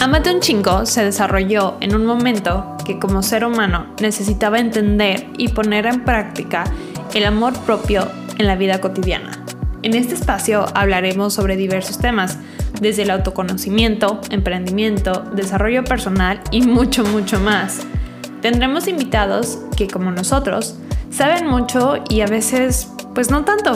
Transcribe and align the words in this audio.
Amate 0.00 0.32
un 0.32 0.40
chingo 0.40 0.86
se 0.86 1.04
desarrolló 1.04 1.76
en 1.80 1.94
un 1.94 2.06
momento 2.06 2.74
que 2.86 2.98
como 2.98 3.22
ser 3.22 3.44
humano 3.44 3.94
necesitaba 4.00 4.58
entender 4.58 5.26
y 5.36 5.48
poner 5.48 5.84
en 5.84 6.06
práctica 6.06 6.64
el 7.12 7.26
amor 7.26 7.52
propio 7.66 8.08
en 8.38 8.46
la 8.46 8.56
vida 8.56 8.80
cotidiana. 8.80 9.44
En 9.82 9.92
este 9.92 10.14
espacio 10.14 10.64
hablaremos 10.74 11.34
sobre 11.34 11.58
diversos 11.58 11.98
temas, 11.98 12.38
desde 12.80 13.02
el 13.02 13.10
autoconocimiento, 13.10 14.22
emprendimiento, 14.30 15.22
desarrollo 15.34 15.84
personal 15.84 16.40
y 16.50 16.62
mucho, 16.62 17.04
mucho 17.04 17.38
más. 17.38 17.80
Tendremos 18.40 18.88
invitados 18.88 19.58
que, 19.76 19.86
como 19.86 20.10
nosotros, 20.10 20.76
saben 21.10 21.46
mucho 21.46 22.02
y 22.08 22.22
a 22.22 22.26
veces, 22.26 22.88
pues 23.14 23.30
no 23.30 23.44
tanto. 23.44 23.74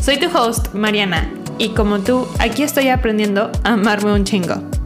Soy 0.00 0.16
tu 0.18 0.28
host, 0.28 0.74
Mariana, 0.74 1.28
y 1.58 1.70
como 1.70 1.98
tú, 1.98 2.28
aquí 2.38 2.62
estoy 2.62 2.88
aprendiendo 2.88 3.50
a 3.64 3.72
amarme 3.72 4.12
un 4.12 4.22
chingo. 4.22 4.79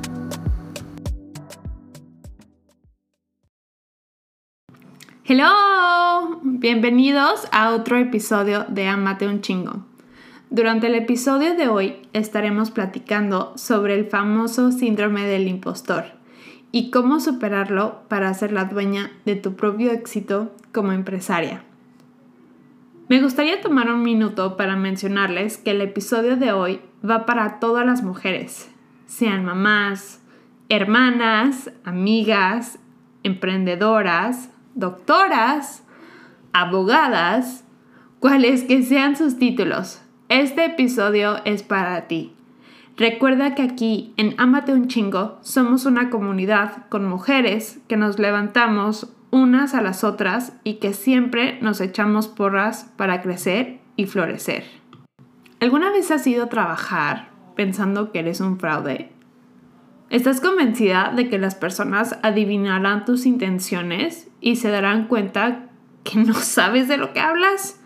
Hello, 5.36 6.38
bienvenidos 6.44 7.48
a 7.50 7.72
otro 7.74 7.96
episodio 7.96 8.66
de 8.68 8.86
Amate 8.86 9.26
un 9.26 9.40
chingo. 9.40 9.84
Durante 10.48 10.86
el 10.86 10.94
episodio 10.94 11.56
de 11.56 11.66
hoy 11.66 11.96
estaremos 12.12 12.70
platicando 12.70 13.52
sobre 13.56 13.96
el 13.96 14.04
famoso 14.04 14.70
síndrome 14.70 15.26
del 15.26 15.48
impostor 15.48 16.04
y 16.70 16.92
cómo 16.92 17.18
superarlo 17.18 18.02
para 18.06 18.32
ser 18.32 18.52
la 18.52 18.66
dueña 18.66 19.10
de 19.24 19.34
tu 19.34 19.56
propio 19.56 19.90
éxito 19.90 20.54
como 20.72 20.92
empresaria. 20.92 21.64
Me 23.08 23.20
gustaría 23.20 23.60
tomar 23.60 23.90
un 23.90 24.04
minuto 24.04 24.56
para 24.56 24.76
mencionarles 24.76 25.58
que 25.58 25.72
el 25.72 25.80
episodio 25.80 26.36
de 26.36 26.52
hoy 26.52 26.80
va 27.04 27.26
para 27.26 27.58
todas 27.58 27.84
las 27.84 28.04
mujeres, 28.04 28.70
sean 29.06 29.44
mamás, 29.44 30.22
hermanas, 30.68 31.72
amigas, 31.82 32.78
emprendedoras, 33.24 34.53
doctoras, 34.74 35.84
abogadas, 36.52 37.64
cuales 38.18 38.64
que 38.64 38.82
sean 38.82 39.16
sus 39.16 39.38
títulos. 39.38 40.02
Este 40.28 40.64
episodio 40.64 41.44
es 41.44 41.62
para 41.62 42.06
ti. 42.08 42.34
Recuerda 42.96 43.54
que 43.54 43.62
aquí 43.62 44.14
en 44.16 44.34
Amate 44.38 44.72
un 44.72 44.88
chingo 44.88 45.38
somos 45.42 45.84
una 45.84 46.10
comunidad 46.10 46.86
con 46.88 47.06
mujeres 47.06 47.80
que 47.88 47.96
nos 47.96 48.18
levantamos 48.18 49.12
unas 49.30 49.74
a 49.74 49.82
las 49.82 50.04
otras 50.04 50.52
y 50.62 50.74
que 50.74 50.92
siempre 50.92 51.58
nos 51.60 51.80
echamos 51.80 52.28
porras 52.28 52.92
para 52.96 53.20
crecer 53.20 53.80
y 53.96 54.06
florecer. 54.06 54.64
¿Alguna 55.60 55.90
vez 55.90 56.10
has 56.12 56.26
ido 56.26 56.44
a 56.44 56.48
trabajar 56.48 57.30
pensando 57.56 58.12
que 58.12 58.20
eres 58.20 58.40
un 58.40 58.58
fraude? 58.60 59.13
¿Estás 60.10 60.40
convencida 60.40 61.12
de 61.14 61.28
que 61.28 61.38
las 61.38 61.54
personas 61.54 62.18
adivinarán 62.22 63.04
tus 63.04 63.26
intenciones 63.26 64.28
y 64.40 64.56
se 64.56 64.70
darán 64.70 65.08
cuenta 65.08 65.70
que 66.04 66.18
no 66.18 66.34
sabes 66.34 66.88
de 66.88 66.96
lo 66.96 67.12
que 67.12 67.20
hablas? 67.20 67.80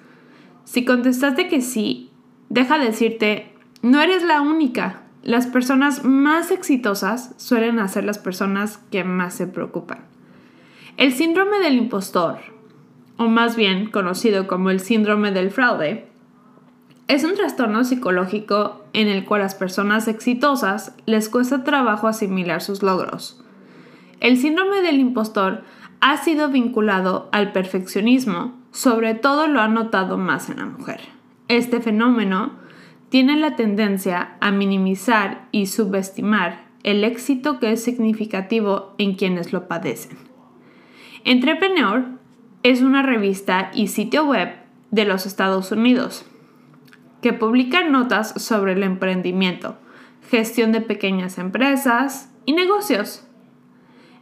Si 0.65 0.85
contestaste 0.85 1.49
que 1.49 1.63
sí, 1.63 2.11
deja 2.49 2.79
decirte, 2.79 3.53
no 3.83 4.03
eres 4.03 4.23
la 4.23 4.41
única. 4.41 5.03
Las 5.23 5.47
personas 5.47 6.05
más 6.05 6.51
exitosas 6.51 7.35
suelen 7.37 7.87
ser 7.89 8.05
las 8.05 8.19
personas 8.19 8.79
que 8.91 9.05
más 9.05 9.35
se 9.35 9.47
preocupan. 9.47 10.01
El 10.97 11.13
síndrome 11.13 11.59
del 11.61 11.77
impostor, 11.77 12.39
o 13.17 13.29
más 13.29 13.57
bien 13.57 13.91
conocido 13.91 14.47
como 14.47 14.71
el 14.71 14.81
síndrome 14.81 15.31
del 15.31 15.51
fraude, 15.51 16.08
es 17.09 17.25
un 17.25 17.35
trastorno 17.35 17.85
psicológico 17.85 18.85
en 18.93 19.09
el 19.09 19.25
cual 19.25 19.41
las 19.41 19.55
personas 19.55 20.09
exitosas 20.09 20.95
les 21.07 21.31
cuesta 21.31 21.65
trabajo 21.65 22.07
asimilar 22.07 22.61
sus 22.61 22.83
logros. 22.83 23.43
El 24.21 24.37
síndrome 24.37 24.83
del 24.83 25.01
impostor 25.01 25.65
ha 26.01 26.19
sido 26.19 26.51
vinculado 26.51 27.31
al 27.33 27.53
perfeccionismo, 27.53 28.53
sobre 28.73 29.15
todo 29.15 29.47
lo 29.47 29.61
ha 29.61 29.69
notado 29.69 30.19
más 30.19 30.51
en 30.51 30.59
la 30.59 30.67
mujer. 30.67 31.01
Este 31.49 31.81
fenómeno 31.81 32.53
tiene 33.09 33.37
la 33.37 33.57
tendencia 33.57 34.37
a 34.41 34.51
minimizar 34.51 35.49
y 35.51 35.67
subestimar 35.67 36.67
el 36.83 37.05
éxito 37.05 37.59
que 37.59 37.73
es 37.73 37.83
significativo 37.83 38.95
en 38.99 39.15
quienes 39.15 39.55
lo 39.55 39.67
padecen. 39.67 40.19
Entrepreneur 41.25 42.05
es 42.63 42.83
una 42.83 43.03
revista 43.03 43.71
y 43.73 43.89
sitio 43.89 44.27
web 44.27 44.51
de 44.91 45.07
los 45.07 45.25
Estados 45.25 45.73
Unidos 45.73 46.27
que 47.23 47.33
publican 47.33 47.93
notas 47.93 48.35
sobre 48.37 48.73
el 48.73 48.83
emprendimiento, 48.83 49.77
gestión 50.31 50.73
de 50.73 50.81
pequeñas 50.81 51.39
empresas 51.39 52.31
y 52.45 52.53
negocios. 52.53 53.25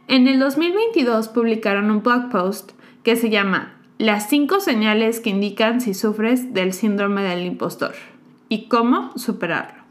En 0.07 0.27
el 0.27 0.39
2022 0.39 1.27
publicaron 1.29 1.91
un 1.91 2.01
blog 2.01 2.29
post 2.29 2.71
que 3.03 3.15
se 3.15 3.29
llama 3.29 3.75
Las 3.97 4.29
5 4.29 4.59
señales 4.59 5.19
que 5.19 5.29
indican 5.29 5.81
si 5.81 5.93
sufres 5.93 6.53
del 6.53 6.73
síndrome 6.73 7.23
del 7.23 7.45
impostor 7.45 7.93
y 8.49 8.67
cómo 8.67 9.11
superarlo. 9.17 9.83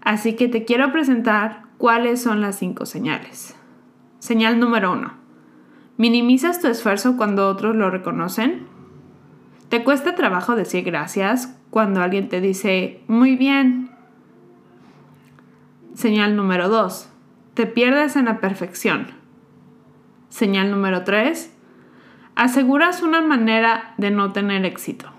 Así 0.00 0.34
que 0.34 0.48
te 0.48 0.64
quiero 0.64 0.90
presentar 0.92 1.64
cuáles 1.76 2.22
son 2.22 2.40
las 2.40 2.58
5 2.58 2.86
señales. 2.86 3.54
Señal 4.18 4.58
número 4.58 4.92
1. 4.92 5.12
¿Minimizas 5.98 6.60
tu 6.60 6.68
esfuerzo 6.68 7.16
cuando 7.16 7.48
otros 7.48 7.76
lo 7.76 7.90
reconocen? 7.90 8.66
¿Te 9.68 9.84
cuesta 9.84 10.14
trabajo 10.14 10.56
decir 10.56 10.82
gracias 10.82 11.59
cuando 11.70 12.02
alguien 12.02 12.28
te 12.28 12.40
dice, 12.40 13.00
muy 13.06 13.36
bien. 13.36 13.90
Señal 15.94 16.36
número 16.36 16.68
2. 16.68 17.08
Te 17.54 17.66
pierdes 17.66 18.16
en 18.16 18.26
la 18.26 18.40
perfección. 18.40 19.08
Señal 20.28 20.70
número 20.70 21.04
3. 21.04 21.56
Aseguras 22.34 23.02
una 23.02 23.22
manera 23.22 23.94
de 23.98 24.10
no 24.10 24.32
tener 24.32 24.64
éxito. 24.64 25.10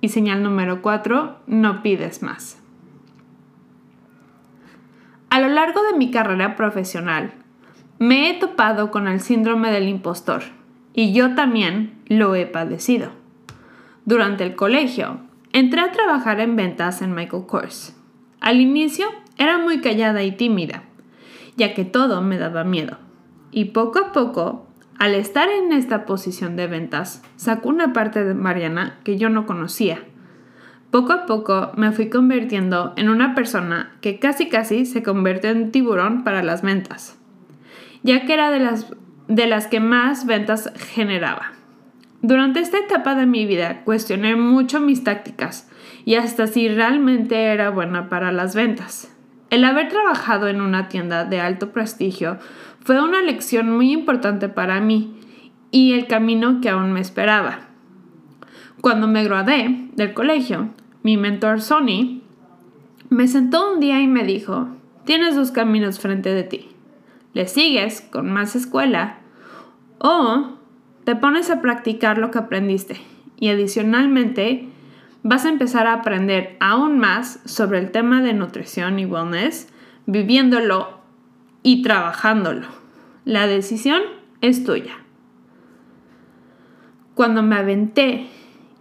Y 0.00 0.08
señal 0.08 0.42
número 0.42 0.82
4. 0.82 1.40
No 1.46 1.82
pides 1.82 2.22
más. 2.22 2.62
A 5.30 5.40
lo 5.40 5.48
largo 5.48 5.82
de 5.82 5.98
mi 5.98 6.10
carrera 6.10 6.56
profesional, 6.56 7.32
me 7.98 8.30
he 8.30 8.34
topado 8.38 8.90
con 8.90 9.08
el 9.08 9.20
síndrome 9.20 9.70
del 9.70 9.88
impostor 9.88 10.42
y 10.94 11.12
yo 11.12 11.34
también 11.34 11.98
lo 12.06 12.34
he 12.34 12.46
padecido. 12.46 13.10
Durante 14.04 14.44
el 14.44 14.54
colegio, 14.54 15.20
Entré 15.52 15.80
a 15.80 15.92
trabajar 15.92 16.40
en 16.40 16.56
ventas 16.56 17.00
en 17.00 17.14
Michael 17.14 17.46
Kors. 17.46 17.96
Al 18.40 18.60
inicio 18.60 19.06
era 19.38 19.56
muy 19.56 19.80
callada 19.80 20.22
y 20.22 20.32
tímida, 20.32 20.82
ya 21.56 21.74
que 21.74 21.84
todo 21.84 22.20
me 22.20 22.38
daba 22.38 22.64
miedo. 22.64 22.98
Y 23.50 23.66
poco 23.66 23.98
a 23.98 24.12
poco, 24.12 24.68
al 24.98 25.14
estar 25.14 25.48
en 25.48 25.72
esta 25.72 26.04
posición 26.04 26.56
de 26.56 26.66
ventas, 26.66 27.22
sacó 27.36 27.70
una 27.70 27.92
parte 27.92 28.24
de 28.24 28.34
Mariana 28.34 28.98
que 29.04 29.16
yo 29.16 29.30
no 29.30 29.46
conocía. 29.46 30.00
Poco 30.90 31.12
a 31.12 31.26
poco 31.26 31.72
me 31.76 31.92
fui 31.92 32.08
convirtiendo 32.10 32.92
en 32.96 33.08
una 33.08 33.34
persona 33.34 33.96
que 34.00 34.18
casi 34.18 34.48
casi 34.48 34.86
se 34.86 35.02
convirtió 35.02 35.50
en 35.50 35.70
tiburón 35.70 36.24
para 36.24 36.42
las 36.42 36.62
ventas, 36.62 37.18
ya 38.02 38.26
que 38.26 38.34
era 38.34 38.50
de 38.50 38.60
las, 38.60 38.92
de 39.28 39.46
las 39.46 39.66
que 39.66 39.80
más 39.80 40.26
ventas 40.26 40.72
generaba. 40.76 41.57
Durante 42.20 42.60
esta 42.60 42.78
etapa 42.78 43.14
de 43.14 43.26
mi 43.26 43.46
vida 43.46 43.84
cuestioné 43.84 44.34
mucho 44.34 44.80
mis 44.80 45.04
tácticas 45.04 45.70
y 46.04 46.16
hasta 46.16 46.48
si 46.48 46.68
realmente 46.68 47.44
era 47.44 47.70
buena 47.70 48.08
para 48.08 48.32
las 48.32 48.56
ventas. 48.56 49.14
El 49.50 49.64
haber 49.64 49.88
trabajado 49.88 50.48
en 50.48 50.60
una 50.60 50.88
tienda 50.88 51.24
de 51.24 51.40
alto 51.40 51.70
prestigio 51.70 52.38
fue 52.80 53.00
una 53.00 53.22
lección 53.22 53.70
muy 53.70 53.92
importante 53.92 54.48
para 54.48 54.80
mí 54.80 55.14
y 55.70 55.92
el 55.92 56.06
camino 56.06 56.60
que 56.60 56.70
aún 56.70 56.92
me 56.92 57.00
esperaba. 57.00 57.60
Cuando 58.80 59.06
me 59.06 59.24
gradué 59.24 59.88
del 59.94 60.12
colegio, 60.12 60.70
mi 61.02 61.16
mentor 61.16 61.60
Sony 61.60 62.20
me 63.10 63.28
sentó 63.28 63.72
un 63.72 63.80
día 63.80 64.00
y 64.00 64.06
me 64.08 64.24
dijo, 64.24 64.68
tienes 65.04 65.36
dos 65.36 65.50
caminos 65.52 65.98
frente 66.00 66.34
de 66.34 66.42
ti. 66.42 66.68
Le 67.32 67.46
sigues 67.46 68.00
con 68.00 68.30
más 68.30 68.56
escuela 68.56 69.18
o 69.98 70.57
te 71.08 71.16
pones 71.16 71.48
a 71.48 71.62
practicar 71.62 72.18
lo 72.18 72.30
que 72.30 72.38
aprendiste 72.38 73.00
y 73.40 73.48
adicionalmente 73.48 74.68
vas 75.22 75.46
a 75.46 75.48
empezar 75.48 75.86
a 75.86 75.94
aprender 75.94 76.58
aún 76.60 76.98
más 76.98 77.40
sobre 77.46 77.78
el 77.78 77.92
tema 77.92 78.20
de 78.20 78.34
nutrición 78.34 78.98
y 78.98 79.06
wellness, 79.06 79.72
viviéndolo 80.04 80.98
y 81.62 81.80
trabajándolo. 81.80 82.66
La 83.24 83.46
decisión 83.46 84.02
es 84.42 84.64
tuya. 84.64 84.98
Cuando 87.14 87.42
me 87.42 87.56
aventé 87.56 88.26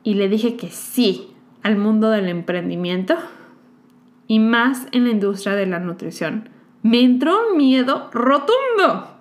y 0.03 0.15
le 0.15 0.27
dije 0.27 0.57
que 0.57 0.69
sí 0.69 1.29
al 1.63 1.77
mundo 1.77 2.09
del 2.09 2.27
emprendimiento 2.27 3.15
y 4.27 4.39
más 4.39 4.87
en 4.91 5.05
la 5.05 5.11
industria 5.11 5.55
de 5.55 5.67
la 5.67 5.79
nutrición, 5.79 6.49
me 6.83 6.99
entró 6.99 7.51
un 7.51 7.55
miedo 7.55 8.09
rotundo. 8.11 9.16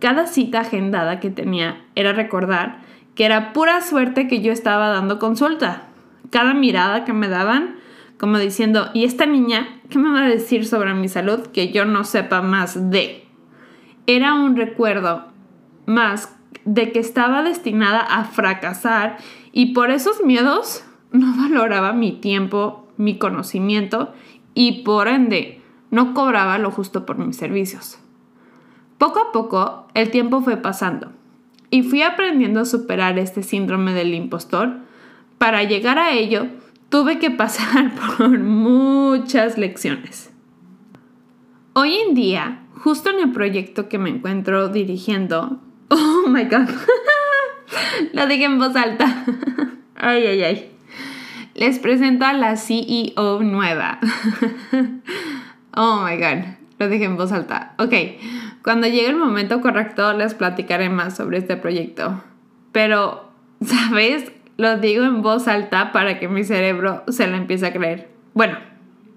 Cada 0.00 0.26
cita 0.26 0.60
agendada 0.60 1.20
que 1.20 1.30
tenía 1.30 1.84
era 1.94 2.12
recordar 2.12 2.80
que 3.14 3.26
era 3.26 3.52
pura 3.52 3.82
suerte 3.82 4.28
que 4.28 4.40
yo 4.40 4.50
estaba 4.50 4.88
dando 4.88 5.18
consulta. 5.18 5.88
Cada 6.30 6.54
mirada 6.54 7.04
que 7.04 7.12
me 7.12 7.28
daban, 7.28 7.76
como 8.18 8.38
diciendo, 8.38 8.88
¿y 8.94 9.04
esta 9.04 9.26
niña 9.26 9.80
¿qué 9.90 9.98
me 9.98 10.10
va 10.10 10.24
a 10.24 10.28
decir 10.28 10.66
sobre 10.66 10.94
mi 10.94 11.08
salud 11.08 11.48
que 11.48 11.70
yo 11.70 11.84
no 11.84 12.04
sepa 12.04 12.40
más 12.40 12.90
de? 12.90 13.26
Era 14.06 14.34
un 14.34 14.56
recuerdo 14.56 15.26
más 15.84 16.34
de 16.64 16.92
que 16.92 16.98
estaba 16.98 17.42
destinada 17.42 18.00
a 18.00 18.24
fracasar 18.24 19.18
y 19.52 19.74
por 19.74 19.90
esos 19.90 20.22
miedos 20.24 20.84
no 21.12 21.36
valoraba 21.36 21.92
mi 21.92 22.12
tiempo, 22.12 22.88
mi 22.96 23.18
conocimiento 23.18 24.14
y 24.54 24.82
por 24.82 25.08
ende 25.08 25.60
no 25.90 26.14
cobraba 26.14 26.58
lo 26.58 26.70
justo 26.70 27.04
por 27.04 27.18
mis 27.18 27.36
servicios. 27.36 27.98
Poco 29.00 29.18
a 29.18 29.32
poco 29.32 29.88
el 29.94 30.10
tiempo 30.10 30.42
fue 30.42 30.58
pasando 30.58 31.10
y 31.70 31.82
fui 31.82 32.02
aprendiendo 32.02 32.60
a 32.60 32.66
superar 32.66 33.18
este 33.18 33.42
síndrome 33.42 33.94
del 33.94 34.12
impostor. 34.12 34.80
Para 35.38 35.62
llegar 35.62 35.98
a 35.98 36.12
ello, 36.12 36.48
tuve 36.90 37.18
que 37.18 37.30
pasar 37.30 37.94
por 38.18 38.38
muchas 38.38 39.56
lecciones. 39.56 40.30
Hoy 41.72 41.94
en 41.94 42.14
día, 42.14 42.60
justo 42.74 43.08
en 43.08 43.20
el 43.20 43.32
proyecto 43.32 43.88
que 43.88 43.96
me 43.96 44.10
encuentro 44.10 44.68
dirigiendo, 44.68 45.62
oh 45.88 46.28
my 46.28 46.44
god, 46.44 46.68
lo 48.12 48.26
dije 48.26 48.44
en 48.44 48.58
voz 48.58 48.76
alta. 48.76 49.24
ay, 49.96 50.26
ay, 50.26 50.42
ay. 50.42 50.70
Les 51.54 51.78
presento 51.78 52.26
a 52.26 52.34
la 52.34 52.54
CEO 52.58 53.40
nueva. 53.42 53.98
oh 55.74 56.04
my 56.04 56.16
god, 56.18 56.44
lo 56.78 56.88
dije 56.90 57.04
en 57.06 57.16
voz 57.16 57.32
alta. 57.32 57.72
Ok, 57.78 57.94
cuando 58.62 58.86
llegue 58.86 59.08
el 59.08 59.16
momento 59.16 59.60
correcto 59.60 60.12
les 60.12 60.34
platicaré 60.34 60.90
más 60.90 61.16
sobre 61.16 61.38
este 61.38 61.56
proyecto. 61.56 62.22
Pero, 62.72 63.30
¿sabes? 63.64 64.32
Lo 64.56 64.76
digo 64.78 65.04
en 65.04 65.22
voz 65.22 65.48
alta 65.48 65.92
para 65.92 66.18
que 66.18 66.28
mi 66.28 66.44
cerebro 66.44 67.02
se 67.08 67.26
lo 67.26 67.36
empiece 67.36 67.66
a 67.66 67.72
creer. 67.72 68.08
Bueno, 68.34 68.58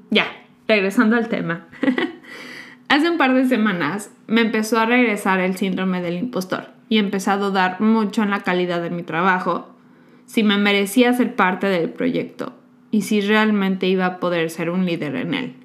ya, 0.09 0.27
regresando 0.67 1.17
al 1.17 1.27
tema. 1.27 1.67
Hace 2.89 3.09
un 3.09 3.17
par 3.17 3.33
de 3.33 3.45
semanas 3.45 4.11
me 4.27 4.41
empezó 4.41 4.79
a 4.79 4.85
regresar 4.85 5.39
el 5.39 5.57
síndrome 5.57 6.01
del 6.01 6.17
impostor 6.17 6.69
y 6.89 6.99
empecé 6.99 7.31
a 7.31 7.37
dudar 7.37 7.81
mucho 7.81 8.21
en 8.21 8.29
la 8.29 8.41
calidad 8.41 8.81
de 8.81 8.91
mi 8.91 9.03
trabajo, 9.03 9.69
si 10.27 10.43
me 10.43 10.57
merecía 10.57 11.11
ser 11.13 11.35
parte 11.35 11.67
del 11.67 11.89
proyecto 11.89 12.53
y 12.91 13.01
si 13.01 13.21
realmente 13.21 13.87
iba 13.87 14.05
a 14.05 14.19
poder 14.19 14.49
ser 14.51 14.69
un 14.69 14.85
líder 14.85 15.15
en 15.15 15.33
él. 15.33 15.55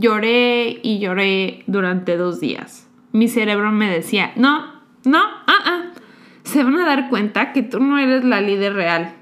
Lloré 0.00 0.80
y 0.82 0.98
lloré 0.98 1.62
durante 1.66 2.16
dos 2.16 2.40
días. 2.40 2.88
Mi 3.12 3.28
cerebro 3.28 3.70
me 3.70 3.90
decía, 3.90 4.32
no, 4.34 4.64
no, 5.04 5.18
ah, 5.18 5.62
ah, 5.66 5.90
se 6.42 6.64
van 6.64 6.78
a 6.78 6.86
dar 6.86 7.10
cuenta 7.10 7.52
que 7.52 7.62
tú 7.62 7.80
no 7.80 7.98
eres 7.98 8.24
la 8.24 8.40
líder 8.40 8.72
real. 8.72 9.12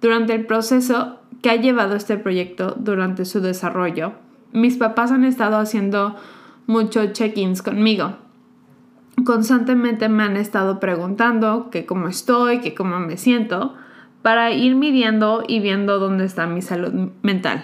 Durante 0.00 0.34
el 0.34 0.46
proceso 0.46 1.20
que 1.42 1.50
ha 1.50 1.54
llevado 1.54 1.94
este 1.94 2.16
proyecto 2.16 2.74
durante 2.76 3.24
su 3.24 3.40
desarrollo, 3.40 4.14
mis 4.50 4.78
papás 4.78 5.12
han 5.12 5.22
estado 5.22 5.58
haciendo 5.58 6.16
muchos 6.66 7.12
check-ins 7.12 7.62
conmigo. 7.62 8.16
Constantemente 9.24 10.08
me 10.08 10.24
han 10.24 10.36
estado 10.36 10.80
preguntando 10.80 11.70
que 11.70 11.86
cómo 11.86 12.08
estoy, 12.08 12.58
que 12.58 12.74
cómo 12.74 12.98
me 12.98 13.16
siento, 13.16 13.76
para 14.22 14.50
ir 14.50 14.74
midiendo 14.74 15.44
y 15.46 15.60
viendo 15.60 16.00
dónde 16.00 16.24
está 16.24 16.48
mi 16.48 16.62
salud 16.62 17.12
mental. 17.22 17.62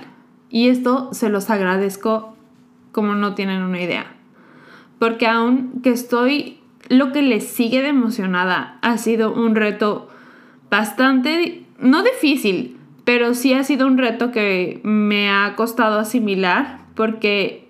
Y 0.49 0.69
esto 0.69 1.09
se 1.13 1.29
los 1.29 1.51
agradezco 1.51 2.36
como 2.97 3.15
no 3.15 3.35
tienen 3.35 3.61
una 3.61 3.79
idea. 3.79 4.07
Porque 4.99 5.27
aún 5.27 5.83
que 5.83 5.91
estoy, 5.91 6.61
lo 6.89 7.13
que 7.13 7.21
les 7.21 7.47
sigue 7.47 7.83
de 7.83 7.89
emocionada 7.89 8.79
ha 8.81 8.97
sido 8.97 9.35
un 9.35 9.55
reto 9.55 10.09
bastante, 10.71 11.67
no 11.79 12.03
difícil, 12.03 12.79
pero 13.05 13.35
sí 13.35 13.53
ha 13.53 13.65
sido 13.65 13.87
un 13.87 13.99
reto 13.99 14.33
que 14.33 14.81
me 14.83 15.29
ha 15.29 15.57
costado 15.57 15.99
asimilar 15.99 16.79
porque 16.95 17.69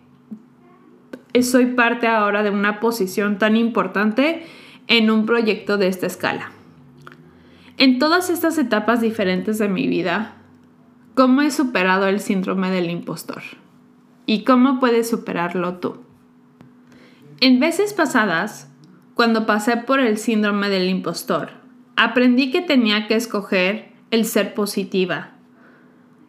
soy 1.43 1.67
parte 1.67 2.06
ahora 2.06 2.44
de 2.44 2.50
una 2.50 2.78
posición 2.78 3.38
tan 3.38 3.56
importante 3.56 4.46
en 4.87 5.11
un 5.11 5.26
proyecto 5.26 5.76
de 5.76 5.88
esta 5.88 6.06
escala. 6.06 6.52
En 7.78 7.99
todas 7.99 8.31
estas 8.31 8.58
etapas 8.58 9.00
diferentes 9.00 9.58
de 9.58 9.69
mi 9.69 9.88
vida, 9.88 10.37
¿Cómo 11.17 11.40
he 11.40 11.50
superado 11.50 12.06
el 12.08 12.20
síndrome 12.20 12.70
del 12.70 12.90
impostor? 12.90 13.43
¿Y 14.26 14.43
cómo 14.43 14.81
puedes 14.81 15.08
superarlo 15.08 15.75
tú? 15.75 15.99
En 17.40 17.61
veces 17.61 17.93
pasadas, 17.93 18.69
cuando 19.14 19.46
pasé 19.46 19.76
por 19.76 20.00
el 20.00 20.19
síndrome 20.19 20.69
del 20.69 20.88
impostor, 20.88 21.50
aprendí 21.94 22.50
que 22.50 22.61
tenía 22.61 23.06
que 23.06 23.14
escoger 23.14 23.93
el 24.11 24.25
ser 24.25 24.55
positiva, 24.55 25.31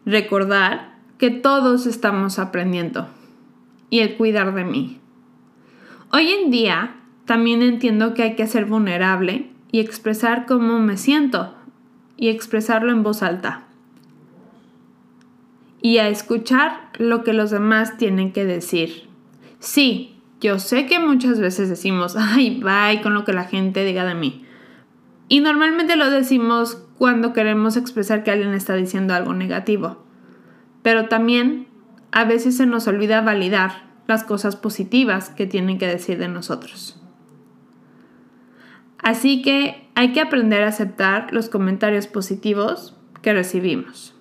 recordar 0.05 0.95
que 1.17 1.31
todos 1.31 1.87
estamos 1.87 2.37
aprendiendo 2.37 3.07
y 3.89 3.99
el 3.99 4.15
cuidar 4.15 4.53
de 4.53 4.63
mí. 4.63 4.99
Hoy 6.11 6.29
en 6.29 6.51
día 6.51 6.97
también 7.25 7.63
entiendo 7.63 8.13
que 8.13 8.23
hay 8.23 8.35
que 8.35 8.47
ser 8.47 8.65
vulnerable 8.65 9.49
y 9.71 9.79
expresar 9.79 10.45
cómo 10.45 10.79
me 10.79 10.97
siento 10.97 11.55
y 12.15 12.29
expresarlo 12.29 12.91
en 12.91 13.01
voz 13.01 13.23
alta 13.23 13.66
y 15.81 15.97
a 15.97 16.09
escuchar 16.09 16.89
lo 16.97 17.23
que 17.23 17.33
los 17.33 17.51
demás 17.51 17.97
tienen 17.97 18.31
que 18.33 18.45
decir. 18.45 19.07
Sí, 19.59 20.19
yo 20.39 20.59
sé 20.59 20.85
que 20.85 20.99
muchas 20.99 21.39
veces 21.39 21.69
decimos, 21.69 22.15
ay, 22.17 22.61
bye 22.61 23.01
con 23.01 23.13
lo 23.13 23.25
que 23.25 23.33
la 23.33 23.45
gente 23.45 23.83
diga 23.83 24.05
de 24.05 24.15
mí. 24.15 24.45
Y 25.29 25.39
normalmente 25.41 25.95
lo 25.95 26.09
decimos 26.09 26.83
cuando 26.97 27.33
queremos 27.33 27.77
expresar 27.77 28.23
que 28.23 28.31
alguien 28.31 28.53
está 28.53 28.75
diciendo 28.75 29.13
algo 29.13 29.33
negativo. 29.33 30.03
Pero 30.83 31.07
también 31.07 31.67
a 32.11 32.23
veces 32.23 32.57
se 32.57 32.65
nos 32.65 32.87
olvida 32.87 33.21
validar 33.21 33.87
las 34.07 34.23
cosas 34.23 34.55
positivas 34.55 35.29
que 35.29 35.45
tienen 35.45 35.77
que 35.77 35.87
decir 35.87 36.17
de 36.17 36.29
nosotros. 36.29 37.01
Así 38.99 39.41
que 39.41 39.89
hay 39.95 40.13
que 40.13 40.21
aprender 40.21 40.63
a 40.63 40.69
aceptar 40.69 41.33
los 41.33 41.49
comentarios 41.49 42.07
positivos 42.07 42.95
que 43.21 43.33
recibimos. 43.33 44.15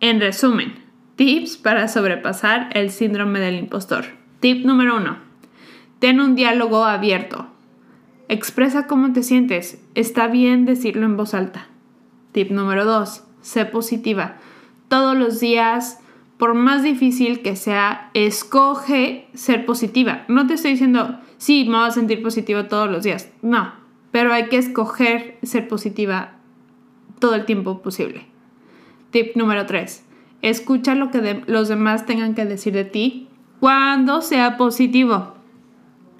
En 0.00 0.20
resumen, 0.20 0.89
Tips 1.20 1.58
para 1.58 1.86
sobrepasar 1.86 2.70
el 2.72 2.90
síndrome 2.90 3.40
del 3.40 3.56
impostor. 3.58 4.06
Tip 4.40 4.64
número 4.64 4.96
uno. 4.96 5.18
Ten 5.98 6.18
un 6.18 6.34
diálogo 6.34 6.86
abierto. 6.86 7.46
Expresa 8.28 8.86
cómo 8.86 9.12
te 9.12 9.22
sientes. 9.22 9.84
Está 9.94 10.28
bien 10.28 10.64
decirlo 10.64 11.04
en 11.04 11.18
voz 11.18 11.34
alta. 11.34 11.68
Tip 12.32 12.50
número 12.50 12.86
dos. 12.86 13.24
Sé 13.42 13.66
positiva. 13.66 14.38
Todos 14.88 15.14
los 15.14 15.40
días, 15.40 15.98
por 16.38 16.54
más 16.54 16.82
difícil 16.82 17.42
que 17.42 17.54
sea, 17.54 18.10
escoge 18.14 19.28
ser 19.34 19.66
positiva. 19.66 20.24
No 20.28 20.46
te 20.46 20.54
estoy 20.54 20.70
diciendo, 20.70 21.20
sí, 21.36 21.66
me 21.68 21.76
voy 21.76 21.88
a 21.88 21.90
sentir 21.90 22.22
positiva 22.22 22.66
todos 22.66 22.90
los 22.90 23.02
días. 23.02 23.30
No, 23.42 23.74
pero 24.10 24.32
hay 24.32 24.48
que 24.48 24.56
escoger 24.56 25.36
ser 25.42 25.68
positiva 25.68 26.38
todo 27.18 27.34
el 27.34 27.44
tiempo 27.44 27.82
posible. 27.82 28.24
Tip 29.10 29.36
número 29.36 29.66
3. 29.66 30.06
Escucha 30.42 30.94
lo 30.94 31.10
que 31.10 31.42
los 31.46 31.68
demás 31.68 32.06
tengan 32.06 32.34
que 32.34 32.44
decir 32.44 32.72
de 32.72 32.84
ti 32.84 33.28
cuando 33.60 34.22
sea 34.22 34.56
positivo. 34.56 35.34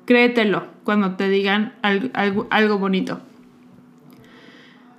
Créetelo 0.05 0.67
cuando 0.85 1.17
te 1.17 1.29
digan 1.29 1.75
algo, 1.83 2.47
algo 2.51 2.79
bonito. 2.79 3.21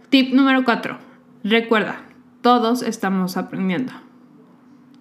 Tip 0.09 0.33
número 0.33 0.63
4. 0.63 0.97
Recuerda, 1.43 2.01
todos 2.41 2.81
estamos 2.81 3.37
aprendiendo. 3.37 3.93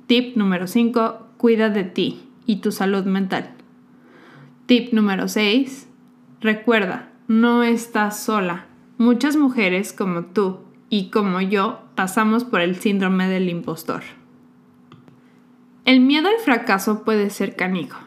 Tip 0.06 0.36
número 0.36 0.66
5. 0.66 1.26
Cuida 1.36 1.70
de 1.70 1.84
ti 1.84 2.28
y 2.46 2.56
tu 2.56 2.72
salud 2.72 3.04
mental. 3.04 3.50
Tip 4.66 4.92
número 4.92 5.28
6. 5.28 5.88
Recuerda, 6.40 7.08
no 7.28 7.62
estás 7.62 8.20
sola. 8.20 8.66
Muchas 8.98 9.36
mujeres 9.36 9.92
como 9.92 10.26
tú 10.26 10.60
y 10.90 11.08
como 11.08 11.40
yo 11.40 11.80
pasamos 11.94 12.44
por 12.44 12.60
el 12.60 12.76
síndrome 12.76 13.28
del 13.28 13.48
impostor. 13.48 14.02
El 15.86 16.00
miedo 16.00 16.28
al 16.28 16.38
fracaso 16.44 17.04
puede 17.04 17.30
ser 17.30 17.56
canijo, 17.56 18.00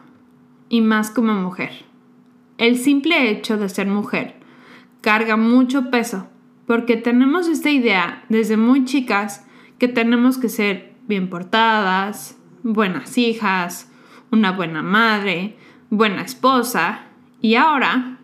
y 0.68 0.82
más 0.82 1.10
como 1.10 1.34
mujer. 1.34 1.70
El 2.58 2.78
simple 2.78 3.30
hecho 3.30 3.56
de 3.56 3.68
ser 3.68 3.88
mujer 3.88 4.36
carga 5.00 5.36
mucho 5.36 5.90
peso, 5.90 6.28
porque 6.66 6.96
tenemos 6.96 7.48
esta 7.48 7.70
idea 7.70 8.24
desde 8.28 8.56
muy 8.56 8.84
chicas 8.84 9.46
que 9.78 9.88
tenemos 9.88 10.38
que 10.38 10.48
ser 10.48 10.94
bien 11.08 11.28
portadas, 11.28 12.38
buenas 12.62 13.18
hijas, 13.18 13.90
una 14.30 14.52
buena 14.52 14.82
madre, 14.82 15.56
buena 15.90 16.22
esposa, 16.22 17.00
y 17.40 17.56
ahora 17.56 18.18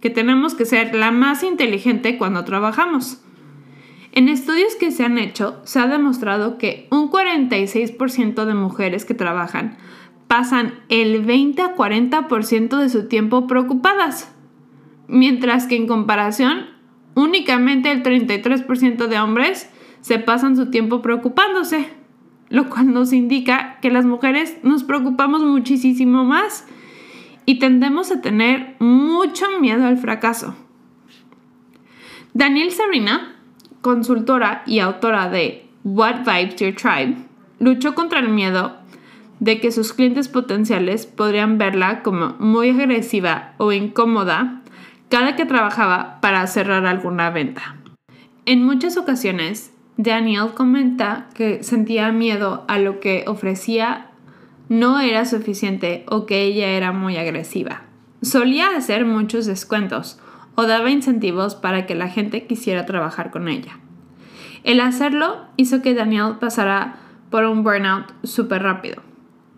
que 0.00 0.10
tenemos 0.10 0.54
que 0.54 0.64
ser 0.64 0.94
la 0.94 1.12
más 1.12 1.42
inteligente 1.42 2.18
cuando 2.18 2.44
trabajamos. 2.44 3.21
En 4.12 4.28
estudios 4.28 4.74
que 4.76 4.90
se 4.90 5.04
han 5.04 5.16
hecho, 5.16 5.60
se 5.64 5.80
ha 5.80 5.86
demostrado 5.86 6.58
que 6.58 6.86
un 6.90 7.10
46% 7.10 8.44
de 8.44 8.54
mujeres 8.54 9.06
que 9.06 9.14
trabajan 9.14 9.78
pasan 10.28 10.74
el 10.90 11.24
20 11.24 11.62
a 11.62 11.74
40% 11.74 12.76
de 12.78 12.88
su 12.90 13.08
tiempo 13.08 13.46
preocupadas, 13.46 14.34
mientras 15.08 15.66
que 15.66 15.76
en 15.76 15.86
comparación, 15.86 16.66
únicamente 17.14 17.90
el 17.90 18.02
33% 18.02 19.06
de 19.06 19.18
hombres 19.18 19.70
se 20.02 20.18
pasan 20.18 20.56
su 20.56 20.70
tiempo 20.70 21.00
preocupándose. 21.00 21.88
lo 22.50 22.68
cual 22.68 22.92
nos 22.92 23.14
indica 23.14 23.78
que 23.80 23.90
las 23.90 24.04
mujeres 24.04 24.58
nos 24.62 24.84
preocupamos 24.84 25.42
muchísimo 25.42 26.22
más 26.24 26.66
y 27.46 27.58
tendemos 27.58 28.10
a 28.10 28.20
tener 28.20 28.76
mucho 28.78 29.46
miedo 29.58 29.86
al 29.86 29.96
fracaso. 29.96 30.54
Daniel 32.34 32.70
Sarina, 32.70 33.41
consultora 33.82 34.62
y 34.66 34.78
autora 34.78 35.28
de 35.28 35.66
What 35.84 36.24
Vibes 36.24 36.56
Your 36.56 36.74
Tribe, 36.74 37.16
luchó 37.58 37.94
contra 37.94 38.20
el 38.20 38.30
miedo 38.30 38.76
de 39.40 39.60
que 39.60 39.72
sus 39.72 39.92
clientes 39.92 40.28
potenciales 40.28 41.04
podrían 41.04 41.58
verla 41.58 42.02
como 42.02 42.36
muy 42.38 42.70
agresiva 42.70 43.54
o 43.58 43.72
incómoda 43.72 44.62
cada 45.08 45.36
que 45.36 45.44
trabajaba 45.44 46.20
para 46.22 46.46
cerrar 46.46 46.86
alguna 46.86 47.30
venta. 47.30 47.76
En 48.46 48.64
muchas 48.64 48.96
ocasiones, 48.96 49.72
Daniel 49.96 50.52
comenta 50.54 51.26
que 51.34 51.62
sentía 51.62 52.10
miedo 52.12 52.64
a 52.66 52.78
lo 52.78 52.98
que 53.00 53.24
ofrecía 53.26 54.06
no 54.68 55.00
era 55.00 55.26
suficiente 55.26 56.04
o 56.08 56.24
que 56.24 56.42
ella 56.42 56.68
era 56.68 56.92
muy 56.92 57.16
agresiva. 57.16 57.82
Solía 58.22 58.76
hacer 58.76 59.04
muchos 59.04 59.46
descuentos 59.46 60.18
o 60.54 60.64
daba 60.64 60.90
incentivos 60.90 61.54
para 61.54 61.86
que 61.86 61.94
la 61.94 62.08
gente 62.08 62.46
quisiera 62.46 62.86
trabajar 62.86 63.30
con 63.30 63.48
ella. 63.48 63.78
El 64.64 64.80
hacerlo 64.80 65.46
hizo 65.56 65.82
que 65.82 65.94
Daniel 65.94 66.36
pasara 66.40 66.96
por 67.30 67.44
un 67.44 67.64
burnout 67.64 68.12
súper 68.22 68.62
rápido. 68.62 69.02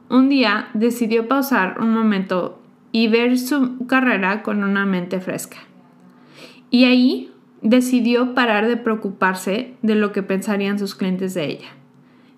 Un 0.09 0.29
día 0.29 0.69
decidió 0.75 1.29
pausar 1.29 1.81
un 1.81 1.93
momento 1.93 2.63
y 2.93 3.09
ver 3.09 3.39
su 3.39 3.87
carrera 3.87 4.43
con 4.43 4.63
una 4.63 4.87
mente 4.87 5.21
fresca. 5.21 5.59
Y 6.71 6.85
ahí 6.85 7.33
decidió 7.63 8.35
parar 8.35 8.67
de 8.67 8.77
preocuparse 8.77 9.75
de 9.83 9.95
lo 9.95 10.13
que 10.13 10.23
pensarían 10.23 10.79
sus 10.79 10.95
clientes 10.95 11.35
de 11.35 11.47
ella. 11.47 11.69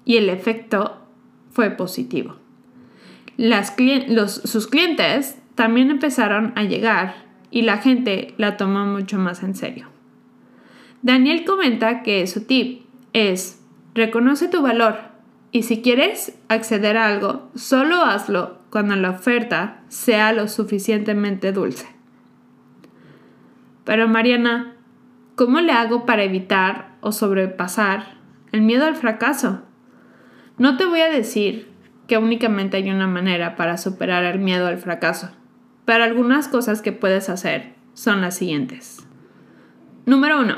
Y 0.05 0.17
el 0.17 0.31
efecto 0.31 0.99
fue 1.51 1.71
positivo 1.71 2.37
sus 4.27 4.67
clientes 4.67 5.39
también 5.55 5.91
empezaron 5.91 6.53
a 6.57 6.65
llegar 6.65 7.26
y 7.51 7.63
la 7.63 7.79
gente 7.79 8.35
la 8.37 8.57
tomó 8.57 8.85
mucho 8.87 9.19
más 9.19 9.43
en 9.43 9.55
serio. 9.55 9.89
Daniel 11.03 11.45
comenta 11.45 12.03
que 12.03 12.27
su 12.27 12.45
tip 12.45 12.83
es 13.13 13.63
reconoce 13.95 14.49
tu 14.49 14.63
valor 14.63 14.97
y 15.53 15.63
si 15.63 15.81
quieres 15.81 16.39
acceder 16.49 16.97
a 16.97 17.07
algo, 17.07 17.51
solo 17.55 18.03
hazlo 18.03 18.59
cuando 18.71 18.97
la 18.97 19.11
oferta 19.11 19.81
sea 19.89 20.33
lo 20.33 20.49
suficientemente 20.49 21.53
dulce. 21.53 21.87
Pero 23.85 24.09
Mariana, 24.09 24.75
¿cómo 25.35 25.61
le 25.61 25.73
hago 25.73 26.05
para 26.05 26.25
evitar 26.25 26.97
o 27.01 27.13
sobrepasar 27.13 28.19
el 28.53 28.63
miedo 28.63 28.85
al 28.85 28.97
fracaso? 28.97 29.63
No 30.59 30.77
te 30.77 30.85
voy 30.85 31.01
a 31.01 31.11
decir 31.11 31.71
que 32.07 32.19
únicamente 32.19 32.77
hay 32.77 32.91
una 32.91 33.07
manera 33.07 33.57
para 33.57 33.79
superar 33.79 34.25
el 34.25 34.41
miedo 34.41 34.67
al 34.67 34.79
fracaso. 34.79 35.31
Pero 35.87 36.05
algunas 36.05 36.49
cosas 36.49 36.83
que 36.83 36.93
puedes 36.93 37.31
hacer 37.31 37.73
son 37.95 38.21
las 38.21 38.37
siguientes. 38.37 39.07
Número 40.05 40.41
1. 40.41 40.55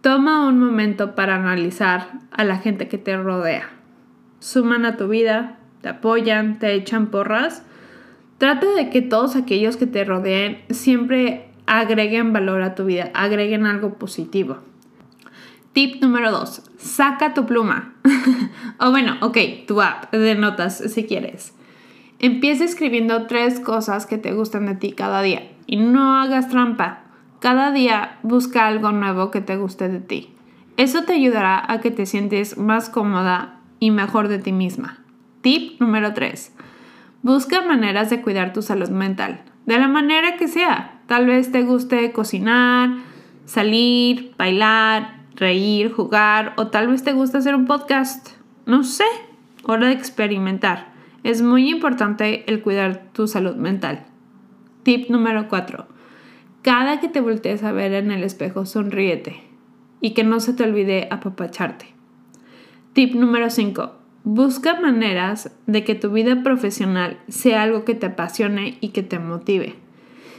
Toma 0.00 0.48
un 0.48 0.58
momento 0.58 1.14
para 1.14 1.36
analizar 1.36 2.08
a 2.32 2.42
la 2.42 2.56
gente 2.56 2.88
que 2.88 2.98
te 2.98 3.16
rodea. 3.16 3.70
Suman 4.40 4.84
a 4.84 4.96
tu 4.96 5.06
vida, 5.06 5.58
te 5.82 5.90
apoyan, 5.90 6.58
te 6.58 6.74
echan 6.74 7.06
porras. 7.06 7.62
Trata 8.38 8.66
de 8.74 8.90
que 8.90 9.02
todos 9.02 9.36
aquellos 9.36 9.76
que 9.76 9.86
te 9.86 10.04
rodeen 10.04 10.62
siempre 10.70 11.46
agreguen 11.66 12.32
valor 12.32 12.62
a 12.62 12.74
tu 12.74 12.86
vida, 12.86 13.10
agreguen 13.14 13.66
algo 13.66 13.94
positivo. 13.94 14.58
Tip 15.72 16.02
número 16.02 16.32
2. 16.32 16.62
Saca 16.78 17.34
tu 17.34 17.46
pluma. 17.46 17.94
o 18.80 18.90
bueno, 18.90 19.18
ok, 19.20 19.38
tu 19.66 19.80
app 19.80 20.12
de 20.12 20.34
notas 20.34 20.78
si 20.78 21.04
quieres. 21.04 21.54
Empieza 22.24 22.62
escribiendo 22.62 23.26
tres 23.26 23.58
cosas 23.58 24.06
que 24.06 24.16
te 24.16 24.32
gustan 24.32 24.66
de 24.66 24.76
ti 24.76 24.92
cada 24.92 25.22
día. 25.22 25.50
Y 25.66 25.78
no 25.78 26.14
hagas 26.14 26.48
trampa. 26.48 27.00
Cada 27.40 27.72
día 27.72 28.20
busca 28.22 28.68
algo 28.68 28.92
nuevo 28.92 29.32
que 29.32 29.40
te 29.40 29.56
guste 29.56 29.88
de 29.88 29.98
ti. 29.98 30.32
Eso 30.76 31.02
te 31.02 31.14
ayudará 31.14 31.60
a 31.66 31.80
que 31.80 31.90
te 31.90 32.06
sientes 32.06 32.58
más 32.58 32.90
cómoda 32.90 33.58
y 33.80 33.90
mejor 33.90 34.28
de 34.28 34.38
ti 34.38 34.52
misma. 34.52 35.00
Tip 35.40 35.80
número 35.80 36.14
3. 36.14 36.54
Busca 37.22 37.62
maneras 37.62 38.08
de 38.08 38.22
cuidar 38.22 38.52
tu 38.52 38.62
salud 38.62 38.90
mental. 38.90 39.42
De 39.66 39.76
la 39.78 39.88
manera 39.88 40.36
que 40.36 40.46
sea. 40.46 41.00
Tal 41.08 41.26
vez 41.26 41.50
te 41.50 41.64
guste 41.64 42.12
cocinar, 42.12 42.98
salir, 43.46 44.32
bailar, 44.38 45.24
reír, 45.34 45.92
jugar 45.92 46.52
o 46.56 46.68
tal 46.68 46.86
vez 46.86 47.02
te 47.02 47.14
gusta 47.14 47.38
hacer 47.38 47.56
un 47.56 47.66
podcast. 47.66 48.28
No 48.64 48.84
sé, 48.84 49.06
hora 49.64 49.88
de 49.88 49.94
experimentar. 49.94 50.91
Es 51.24 51.42
muy 51.42 51.70
importante 51.70 52.44
el 52.50 52.62
cuidar 52.62 53.10
tu 53.12 53.26
salud 53.26 53.56
mental. 53.56 54.06
Tip 54.82 55.08
número 55.08 55.48
4. 55.48 55.86
Cada 56.62 57.00
que 57.00 57.08
te 57.08 57.20
voltees 57.20 57.62
a 57.62 57.72
ver 57.72 57.92
en 57.92 58.10
el 58.10 58.22
espejo, 58.22 58.66
sonríete 58.66 59.40
y 60.00 60.14
que 60.14 60.24
no 60.24 60.40
se 60.40 60.52
te 60.52 60.64
olvide 60.64 61.08
apapacharte. 61.10 61.86
Tip 62.92 63.14
número 63.14 63.50
5. 63.50 63.92
Busca 64.24 64.80
maneras 64.80 65.56
de 65.66 65.84
que 65.84 65.94
tu 65.94 66.10
vida 66.10 66.42
profesional 66.42 67.18
sea 67.28 67.62
algo 67.62 67.84
que 67.84 67.94
te 67.94 68.06
apasione 68.06 68.78
y 68.80 68.88
que 68.88 69.02
te 69.02 69.18
motive. 69.18 69.76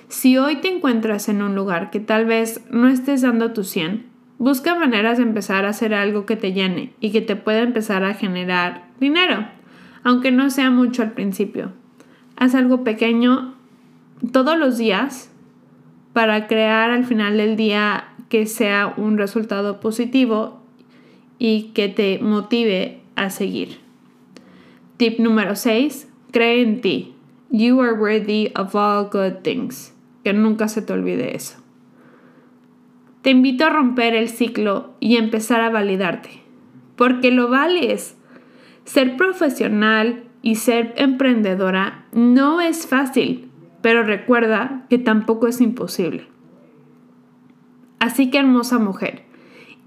Si 0.09 0.37
hoy 0.37 0.57
te 0.57 0.67
encuentras 0.73 1.29
en 1.29 1.41
un 1.41 1.55
lugar 1.55 1.91
que 1.91 1.99
tal 1.99 2.25
vez 2.25 2.61
no 2.69 2.87
estés 2.87 3.21
dando 3.21 3.53
tu 3.53 3.63
100, 3.63 4.13
Busca 4.43 4.75
maneras 4.75 5.19
de 5.19 5.23
empezar 5.23 5.63
a 5.63 5.69
hacer 5.69 5.93
algo 5.93 6.25
que 6.25 6.35
te 6.35 6.51
llene 6.51 6.91
y 6.99 7.11
que 7.11 7.21
te 7.21 7.37
pueda 7.37 7.59
empezar 7.59 8.03
a 8.03 8.13
generar 8.13 8.89
dinero, 8.99 9.47
aunque 10.03 10.31
no 10.31 10.49
sea 10.49 10.69
mucho 10.69 11.01
al 11.01 11.13
principio. 11.13 11.71
Haz 12.35 12.55
algo 12.55 12.83
pequeño 12.83 13.55
todos 14.31 14.57
los 14.57 14.77
días 14.77 15.31
para 16.13 16.47
crear 16.47 16.91
al 16.91 17.05
final 17.05 17.37
del 17.37 17.55
día 17.55 18.05
que 18.29 18.45
sea 18.45 18.93
un 18.97 19.17
resultado 19.17 19.79
positivo 19.79 20.61
y 21.39 21.71
que 21.73 21.89
te 21.89 22.19
motive 22.19 23.01
a 23.15 23.29
seguir. 23.29 23.79
Tip 24.97 25.19
número 25.19 25.55
6. 25.55 26.09
Cree 26.31 26.61
en 26.61 26.81
ti. 26.81 27.13
You 27.49 27.81
are 27.81 27.93
worthy 27.93 28.51
of 28.55 28.75
all 28.75 29.09
good 29.11 29.41
things. 29.43 29.93
Que 30.23 30.33
nunca 30.33 30.67
se 30.67 30.81
te 30.81 30.93
olvide 30.93 31.35
eso. 31.35 31.57
Te 33.21 33.29
invito 33.29 33.65
a 33.65 33.69
romper 33.69 34.15
el 34.15 34.29
ciclo 34.29 34.93
y 34.99 35.15
empezar 35.17 35.61
a 35.61 35.69
validarte, 35.69 36.41
porque 36.95 37.31
lo 37.31 37.49
vales. 37.49 38.17
Ser 38.85 39.17
profesional 39.17 40.23
y 40.41 40.55
ser 40.55 40.93
emprendedora 40.97 42.05
no 42.11 42.61
es 42.61 42.87
fácil, 42.87 43.49
pero 43.81 44.03
recuerda 44.03 44.85
que 44.89 44.97
tampoco 44.97 45.47
es 45.47 45.61
imposible. 45.61 46.27
Así 47.99 48.29
que 48.29 48.39
hermosa 48.39 48.79
mujer, 48.79 49.23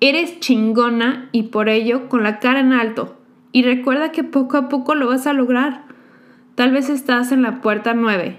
eres 0.00 0.41
chingona 0.41 1.29
y 1.33 1.45
por 1.45 1.69
ello 1.69 2.09
con 2.09 2.23
la 2.23 2.38
cara 2.38 2.61
en 2.61 2.73
alto. 2.73 3.17
Y 3.53 3.62
recuerda 3.62 4.12
que 4.12 4.25
poco 4.25 4.57
a 4.57 4.69
poco 4.69 4.95
lo 4.95 5.09
vas 5.09 5.26
a 5.26 5.33
lograr. 5.33 5.85
Tal 6.55 6.73
vez 6.73 6.88
estás 6.88 7.33
en 7.33 7.43
la 7.43 7.61
puerta 7.61 7.95
9, 7.95 8.38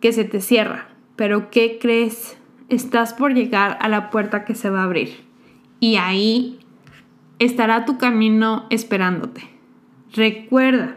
que 0.00 0.12
se 0.12 0.24
te 0.24 0.40
cierra, 0.40 0.88
pero 1.16 1.50
¿qué 1.50 1.78
crees? 1.80 2.40
estás 2.70 3.12
por 3.12 3.34
llegar 3.34 3.76
a 3.80 3.88
la 3.88 4.10
puerta 4.10 4.44
que 4.44 4.54
se 4.54 4.70
va 4.70 4.80
a 4.80 4.84
abrir. 4.84 5.24
Y 5.80 5.96
ahí 5.96 6.60
estará 7.38 7.84
tu 7.84 7.98
camino 7.98 8.66
esperándote. 8.70 9.42
Recuerda, 10.12 10.96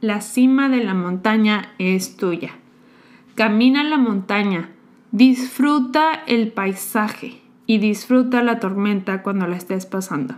la 0.00 0.22
cima 0.22 0.70
de 0.70 0.82
la 0.82 0.94
montaña 0.94 1.72
es 1.78 2.16
tuya. 2.16 2.52
Camina 3.34 3.84
la 3.84 3.98
montaña, 3.98 4.70
disfruta 5.12 6.14
el 6.26 6.52
paisaje 6.52 7.42
y 7.66 7.76
disfruta 7.76 8.42
la 8.42 8.58
tormenta 8.58 9.22
cuando 9.22 9.46
la 9.46 9.56
estés 9.56 9.84
pasando. 9.84 10.36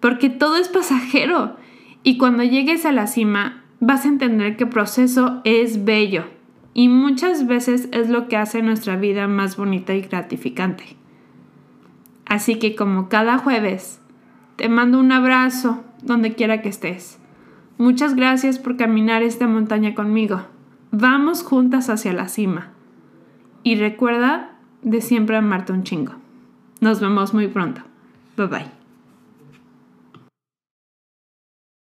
Porque 0.00 0.30
todo 0.30 0.56
es 0.56 0.68
pasajero 0.68 1.56
y 2.02 2.18
cuando 2.18 2.42
llegues 2.42 2.84
a 2.86 2.92
la 2.92 3.06
cima 3.06 3.62
vas 3.78 4.04
a 4.04 4.08
entender 4.08 4.56
que 4.56 4.64
el 4.64 4.70
proceso 4.70 5.42
es 5.44 5.84
bello 5.84 6.24
y 6.74 6.88
muchas 6.88 7.46
veces 7.46 7.88
es 7.92 8.08
lo 8.08 8.26
que 8.26 8.36
hace 8.36 8.62
nuestra 8.62 8.96
vida 8.96 9.28
más 9.28 9.56
bonita 9.56 9.94
y 9.94 10.00
gratificante. 10.00 10.96
Así 12.26 12.56
que 12.56 12.74
como 12.74 13.08
cada 13.08 13.38
jueves, 13.38 14.00
te 14.56 14.68
mando 14.68 14.98
un 14.98 15.12
abrazo 15.12 15.84
donde 16.02 16.34
quiera 16.34 16.62
que 16.62 16.68
estés. 16.68 17.18
Muchas 17.78 18.14
gracias 18.14 18.58
por 18.58 18.76
caminar 18.76 19.22
esta 19.22 19.46
montaña 19.46 19.94
conmigo. 19.94 20.42
Vamos 20.90 21.42
juntas 21.42 21.88
hacia 21.88 22.12
la 22.12 22.28
cima. 22.28 22.68
Y 23.62 23.76
recuerda 23.76 24.52
de 24.82 25.00
siempre 25.00 25.36
amarte 25.36 25.72
un 25.72 25.84
chingo. 25.84 26.12
Nos 26.80 27.00
vemos 27.00 27.32
muy 27.32 27.48
pronto. 27.48 27.80
Bye 28.36 28.46
bye. 28.46 28.81